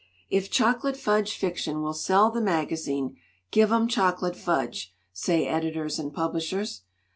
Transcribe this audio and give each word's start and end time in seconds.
"'If 0.31 0.49
chocolate 0.49 0.97
fudge 0.97 1.37
fiction 1.37 1.83
will 1.83 1.93
sell 1.93 2.31
the 2.31 2.41
maga 2.41 2.73
zine, 2.73 3.17
give 3.51 3.71
'em 3.71 3.87
chocolate 3.87 4.35
fudge!' 4.35 4.91
say 5.13 5.45
editors 5.45 5.99
and 5.99 6.11
publishers. 6.11 6.81